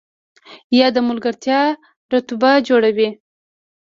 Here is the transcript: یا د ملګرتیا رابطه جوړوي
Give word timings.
یا 0.79 0.87
د 0.95 0.97
ملګرتیا 1.07 1.59
رابطه 2.11 2.51
جوړوي 2.67 3.09